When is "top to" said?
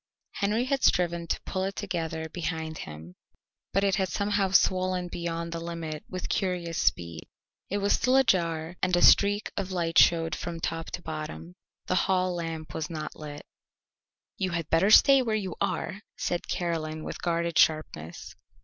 10.59-11.03